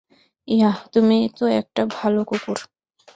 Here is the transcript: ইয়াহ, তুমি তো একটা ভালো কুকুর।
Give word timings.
ইয়াহ, 0.47 0.77
তুমি 0.93 1.17
তো 1.37 1.45
একটা 1.59 1.81
ভালো 1.91 2.19
কুকুর। 2.23 2.59